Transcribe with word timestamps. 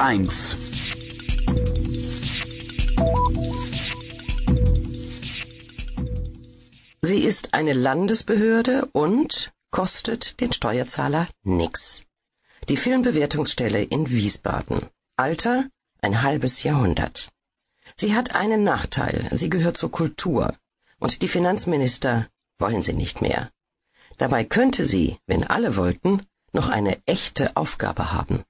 1. 0.00 0.56
Sie 7.02 7.18
ist 7.18 7.52
eine 7.52 7.74
Landesbehörde 7.74 8.86
und 8.92 9.52
kostet 9.70 10.40
den 10.40 10.54
Steuerzahler 10.54 11.28
nix. 11.42 12.04
Die 12.70 12.78
Filmbewertungsstelle 12.78 13.82
in 13.82 14.08
Wiesbaden. 14.08 14.86
Alter 15.18 15.66
ein 16.00 16.22
halbes 16.22 16.62
Jahrhundert. 16.62 17.28
Sie 17.94 18.14
hat 18.14 18.34
einen 18.34 18.64
Nachteil. 18.64 19.28
Sie 19.32 19.50
gehört 19.50 19.76
zur 19.76 19.92
Kultur. 19.92 20.54
Und 20.98 21.20
die 21.20 21.28
Finanzminister 21.28 22.26
wollen 22.58 22.82
sie 22.82 22.94
nicht 22.94 23.20
mehr. 23.20 23.50
Dabei 24.16 24.44
könnte 24.44 24.86
sie, 24.86 25.18
wenn 25.26 25.44
alle 25.46 25.76
wollten, 25.76 26.22
noch 26.52 26.70
eine 26.70 26.98
echte 27.04 27.54
Aufgabe 27.54 28.12
haben. 28.14 28.44